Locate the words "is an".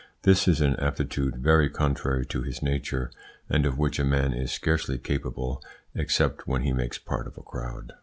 0.47-0.75